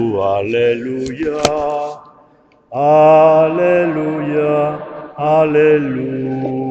[0.00, 1.42] Aleluya,
[2.72, 4.52] aleluya,
[5.14, 6.70] aleluya.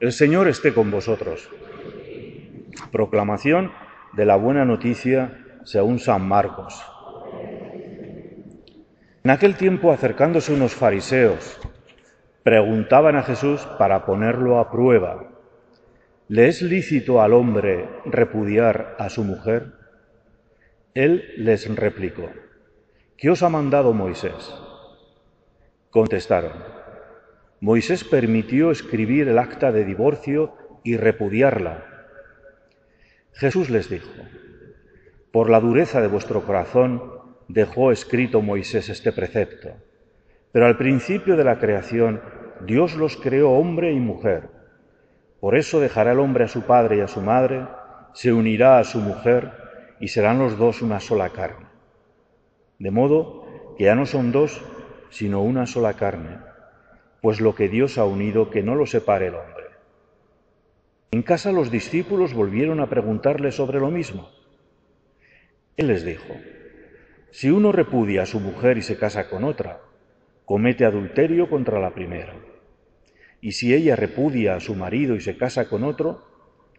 [0.00, 1.48] El Señor esté con vosotros.
[2.92, 3.72] Proclamación
[4.12, 6.78] de la buena noticia según San Marcos.
[9.24, 11.58] En aquel tiempo, acercándose unos fariseos,
[12.42, 15.24] preguntaban a Jesús para ponerlo a prueba,
[16.28, 19.77] ¿le es lícito al hombre repudiar a su mujer?
[20.98, 22.28] Él les replicó,
[23.16, 24.52] ¿qué os ha mandado Moisés?
[25.90, 26.50] Contestaron,
[27.60, 31.84] Moisés permitió escribir el acta de divorcio y repudiarla.
[33.32, 34.10] Jesús les dijo,
[35.30, 37.12] por la dureza de vuestro corazón
[37.46, 39.68] dejó escrito Moisés este precepto,
[40.50, 42.20] pero al principio de la creación
[42.66, 44.48] Dios los creó hombre y mujer.
[45.38, 47.68] Por eso dejará el hombre a su padre y a su madre,
[48.14, 49.67] se unirá a su mujer,
[50.00, 51.66] y serán los dos una sola carne.
[52.78, 54.62] De modo que ya no son dos,
[55.10, 56.38] sino una sola carne,
[57.20, 59.64] pues lo que Dios ha unido que no lo separe el hombre.
[61.10, 64.30] En casa los discípulos volvieron a preguntarle sobre lo mismo.
[65.76, 66.34] Él les dijo,
[67.30, 69.80] si uno repudia a su mujer y se casa con otra,
[70.44, 72.34] comete adulterio contra la primera.
[73.40, 76.26] Y si ella repudia a su marido y se casa con otro,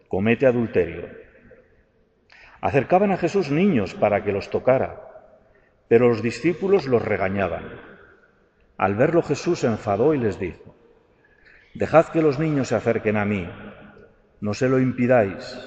[0.08, 1.29] comete adulterio
[2.60, 5.00] Acercaban a Jesús niños para que los tocara,
[5.88, 7.64] pero los discípulos los regañaban.
[8.76, 10.74] Al verlo Jesús se enfadó y les dijo,
[11.74, 13.48] Dejad que los niños se acerquen a mí,
[14.40, 15.58] no se lo impidáis,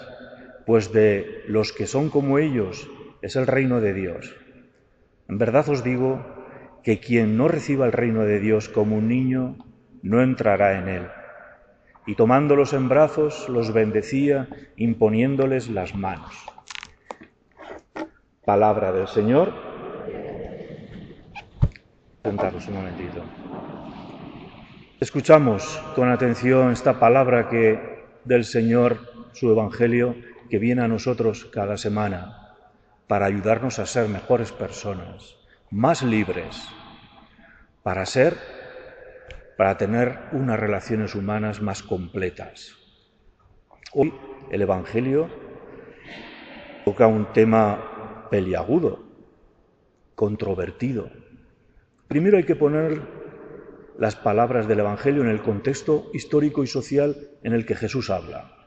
[0.66, 2.90] pues de los que son como ellos
[3.22, 4.36] es el reino de Dios.
[5.28, 6.24] En verdad os digo
[6.84, 9.58] que quien no reciba el reino de Dios como un niño,
[10.02, 11.08] no entrará en él.
[12.06, 16.53] Y tomándolos en brazos, los bendecía, imponiéndoles las manos.
[18.46, 19.54] Palabra del Señor.
[22.24, 23.24] Sentaros un momentito.
[25.00, 29.00] Escuchamos con atención esta palabra que del Señor,
[29.32, 30.18] su Evangelio,
[30.50, 32.56] que viene a nosotros cada semana
[33.08, 35.38] para ayudarnos a ser mejores personas,
[35.72, 36.68] más libres,
[37.82, 38.36] para ser,
[39.58, 42.76] para tener unas relaciones humanas más completas.
[43.94, 44.14] Hoy
[44.52, 45.30] el Evangelio
[46.84, 47.93] toca un tema
[48.34, 49.04] peliagudo,
[50.16, 51.12] controvertido.
[52.08, 53.00] Primero hay que poner
[54.00, 58.58] las palabras del Evangelio en el contexto histórico y social en el que Jesús habla.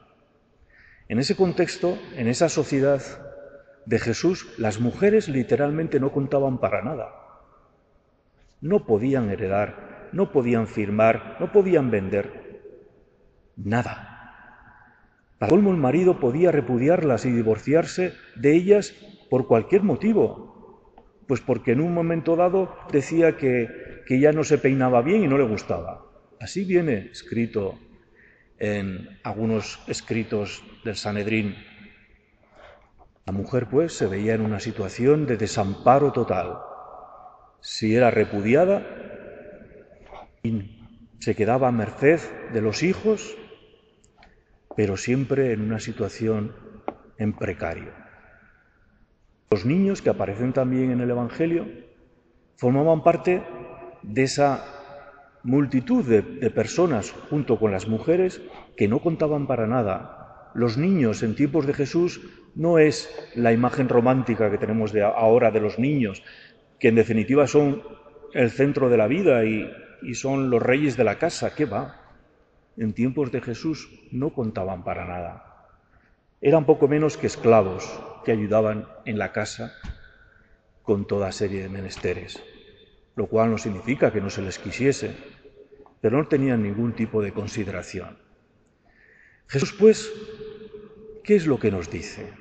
[1.09, 3.01] En ese contexto, en esa sociedad
[3.85, 7.09] de Jesús, las mujeres literalmente no contaban para nada.
[8.61, 12.61] No podían heredar, no podían firmar, no podían vender
[13.57, 14.13] nada.
[15.39, 18.93] Para colmo, el marido podía repudiarlas y divorciarse de ellas
[19.29, 20.83] por cualquier motivo.
[21.27, 23.67] Pues porque en un momento dado decía que,
[24.05, 26.05] que ya no se peinaba bien y no le gustaba.
[26.39, 27.77] Así viene escrito
[28.59, 31.55] en algunos escritos del Sanedrín.
[33.25, 36.59] La mujer, pues, se veía en una situación de desamparo total.
[37.59, 38.85] Si era repudiada,
[41.19, 42.21] se quedaba a merced
[42.53, 43.35] de los hijos,
[44.75, 46.55] pero siempre en una situación
[47.17, 48.06] en precario.
[49.49, 51.65] Los niños que aparecen también en el Evangelio
[52.57, 53.43] formaban parte
[54.03, 54.65] de esa
[55.43, 58.41] multitud de, personas junto con las mujeres
[58.75, 60.51] que no contaban para nada.
[60.53, 62.19] Los niños en tiempos de Jesús
[62.55, 66.23] no es la imagen romántica que tenemos ahora de los niños,
[66.77, 67.83] que en definitiva son
[68.33, 69.71] el centro de la vida y,
[70.01, 71.55] y son los reyes de la casa.
[71.55, 72.01] ¿Qué va?
[72.75, 75.69] En tiempos de Jesús no contaban para nada.
[76.41, 77.97] Eran poco menos que esclavos
[78.27, 79.73] que ayudaban en la casa
[80.83, 82.43] con toda serie de menesteres,
[83.15, 85.15] lo cual no significa que no se les quisiese,
[86.01, 88.17] pero no tenían ningún tipo de consideración.
[89.47, 90.11] Jesús, pues,
[91.23, 92.33] ¿qué es lo que nos dice?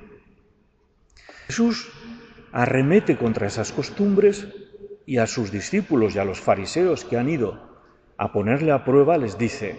[1.47, 1.89] Jesús
[2.51, 4.49] arremete contra esas costumbres
[5.07, 7.79] y a sus discípulos y a los fariseos que han ido
[8.17, 9.77] a ponerle a prueba les dice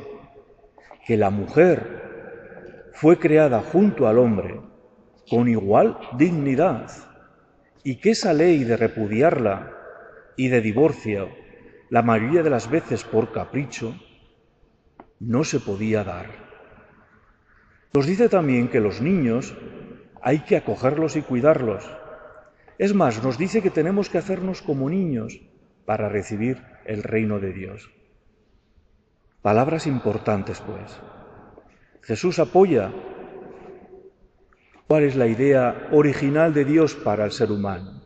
[1.06, 4.62] que la mujer fue creada junto al hombre
[5.30, 6.92] con igual dignidad
[7.84, 9.74] y que esa ley de repudiarla
[10.36, 11.30] y de divorcio,
[11.90, 13.96] la mayoría de las veces por capricho,
[15.20, 16.28] no se podía dar.
[17.94, 19.56] Nos dice también que los niños
[20.22, 21.90] hay que acogerlos y cuidarlos.
[22.78, 25.40] Es más, nos dice que tenemos que hacernos como niños
[25.86, 27.90] para recibir el reino de Dios.
[29.42, 31.00] Palabras importantes, pues.
[32.02, 32.92] Jesús apoya
[34.88, 38.02] ¿Cuál es la idea original de Dios para el ser humano?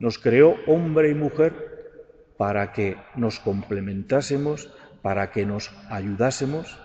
[0.00, 4.68] Nos creó hombre y mujer para que nos complementásemos,
[5.02, 6.78] para que nos ayudásemos,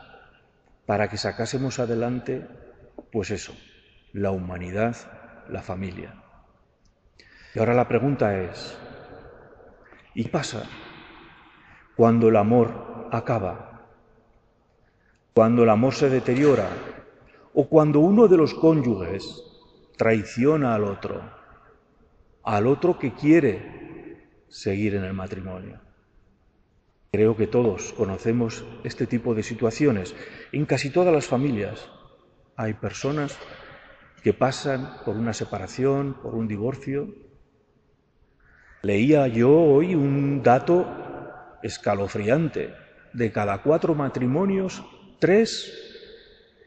[0.85, 2.45] para que sacásemos adelante,
[3.11, 3.55] pues eso,
[4.13, 4.95] la humanidad,
[5.49, 6.13] la familia.
[7.55, 8.77] Y ahora la pregunta es,
[10.13, 10.69] ¿y pasa
[11.95, 13.87] cuando el amor acaba?
[15.33, 16.67] Cuando el amor se deteriora
[17.53, 19.43] o cuando uno de los cónyuges
[19.97, 21.21] traiciona al otro,
[22.43, 25.79] al otro que quiere seguir en el matrimonio.
[27.11, 30.15] Creo que todos conocemos este tipo de situaciones.
[30.53, 31.89] En casi todas las familias
[32.55, 33.37] hay personas
[34.23, 37.13] que pasan por una separación, por un divorcio.
[38.81, 40.87] Leía yo hoy un dato
[41.63, 42.73] escalofriante.
[43.13, 44.81] De cada cuatro matrimonios,
[45.19, 45.80] tres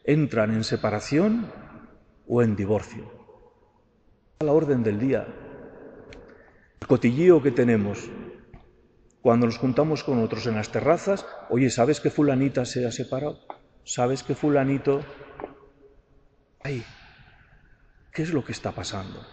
[0.05, 1.51] entran en separación
[2.29, 3.11] o en divorcio.
[4.41, 5.27] A la orden del día.
[6.81, 8.11] El cotilleo que tenemos
[9.25, 13.41] cuando nos juntamos con otros en las terrazas, oye, ¿sabes que fulanita se ha separado?
[13.83, 15.01] ¿Sabes que fulanito...
[16.63, 16.85] Ay,
[18.13, 19.25] ¿qué es lo que está pasando?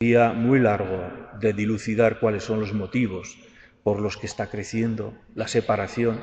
[0.00, 3.38] Día muy largo de dilucidar cuáles son los motivos
[3.84, 6.20] por los que está creciendo la separación,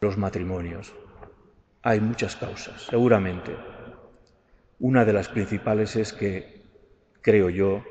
[0.00, 0.92] los matrimonios.
[1.82, 3.56] Hay muchas causas, seguramente.
[4.78, 6.62] Una de las principales es que,
[7.22, 7.82] creo yo,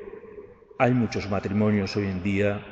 [0.78, 2.64] hay muchos matrimonios hoy en día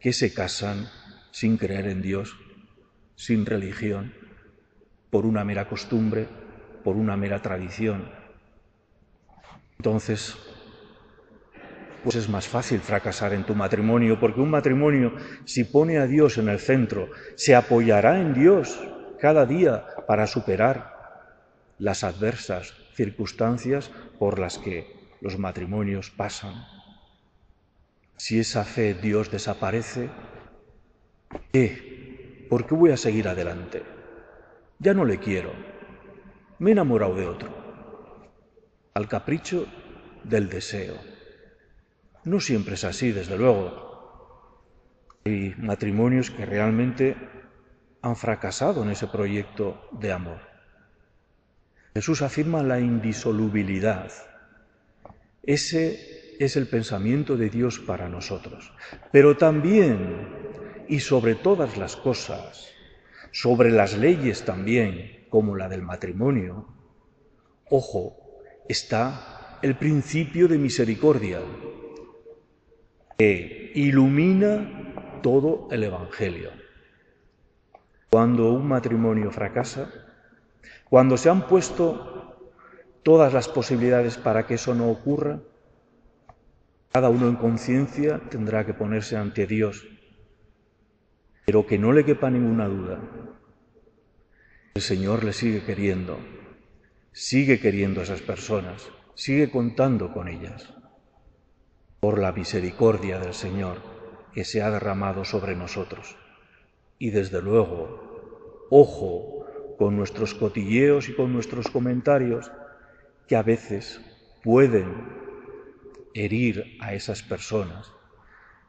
[0.00, 0.88] que se casan
[1.32, 2.34] sin creer en Dios,
[3.14, 4.14] sin religión,
[5.10, 6.26] por una mera costumbre,
[6.82, 8.10] por una mera tradición.
[9.76, 10.34] Entonces,
[12.02, 16.38] pues es más fácil fracasar en tu matrimonio, porque un matrimonio, si pone a Dios
[16.38, 18.80] en el centro, se apoyará en Dios
[19.20, 20.96] cada día para superar
[21.78, 26.66] las adversas circunstancias por las que los matrimonios pasan.
[28.16, 30.10] Si esa fe Dios desaparece,
[31.52, 32.46] ¿qué?
[32.48, 33.82] ¿Por qué voy a seguir adelante?
[34.78, 35.52] Ya no le quiero.
[36.58, 37.48] Me he enamorado de otro.
[38.94, 39.66] Al capricho
[40.24, 40.96] del deseo.
[42.24, 44.64] No siempre es así, desde luego.
[45.24, 47.16] Hay matrimonios que realmente
[48.02, 50.40] han fracasado en ese proyecto de amor.
[51.94, 54.12] Jesús afirma la indisolubilidad.
[55.42, 58.72] Ese es el pensamiento de Dios para nosotros.
[59.10, 60.28] Pero también,
[60.88, 62.68] y sobre todas las cosas,
[63.32, 66.66] sobre las leyes también, como la del matrimonio,
[67.68, 68.16] ojo,
[68.68, 71.40] está el principio de misericordia,
[73.18, 76.67] que ilumina todo el Evangelio.
[78.10, 79.90] Cuando un matrimonio fracasa,
[80.88, 82.52] cuando se han puesto
[83.02, 85.40] todas las posibilidades para que eso no ocurra,
[86.90, 89.86] cada uno en conciencia tendrá que ponerse ante Dios,
[91.44, 92.98] pero que no le quepa ninguna duda.
[94.74, 96.18] El Señor le sigue queriendo,
[97.12, 100.72] sigue queriendo a esas personas, sigue contando con ellas,
[102.00, 103.82] por la misericordia del Señor
[104.32, 106.16] que se ha derramado sobre nosotros.
[106.98, 109.46] Y desde luego, ojo
[109.78, 112.50] con nuestros cotilleos y con nuestros comentarios
[113.28, 114.00] que a veces
[114.42, 114.92] pueden
[116.14, 117.92] herir a esas personas.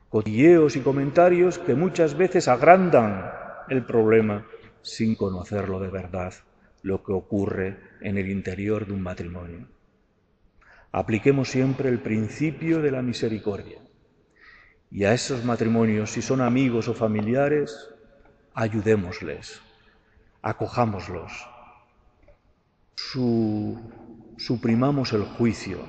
[0.10, 3.32] Cotilleos y comentarios que muchas veces agrandan
[3.70, 4.46] el problema
[4.82, 6.34] sin conocerlo de verdad,
[6.84, 9.68] lo que ocurre en el interior de un matrimonio.
[10.92, 13.80] Apliquemos siempre el principio de la misericordia.
[14.92, 17.90] Y a esos matrimonios, si son amigos o familiares,
[18.60, 19.62] ayudémosles,
[20.42, 21.32] acojámoslos,
[24.36, 25.80] suprimamos el juicio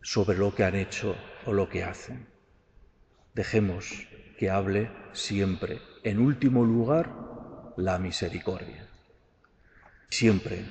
[0.00, 2.26] sobre lo que han hecho o lo que hacen.
[3.34, 4.08] Dejemos
[4.38, 7.12] que hable siempre, en último lugar,
[7.76, 8.88] la misericordia.
[10.08, 10.64] Siempre,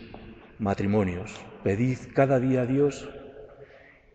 [0.58, 3.08] matrimonios, pedid cada día a Dios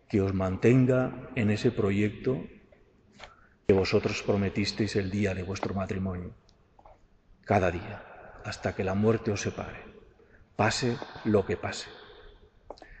[0.09, 2.43] que os mantenga en ese proyecto
[3.65, 6.33] que vosotros prometisteis el día de vuestro matrimonio
[7.49, 8.03] cada día,
[8.45, 9.81] hasta que la muerte os separe,
[10.53, 11.89] pase lo que pase.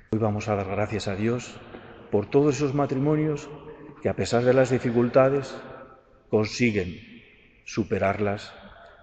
[0.09, 1.53] Hoy vamos a dar gracias a Dios
[2.09, 3.47] por todos esos matrimonios
[4.01, 5.53] que a pesar de las dificultades
[6.31, 6.97] consiguen
[7.63, 8.51] superarlas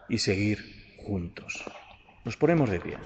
[0.08, 1.62] y seguir juntos.
[2.24, 2.96] Nos ponemos de pie.